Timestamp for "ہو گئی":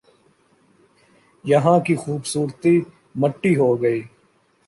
3.55-4.01